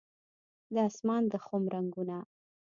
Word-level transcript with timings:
د 0.73 0.75
اسمان 0.89 1.23
د 1.31 1.33
خم 1.45 1.63
رنګونه 1.73 2.17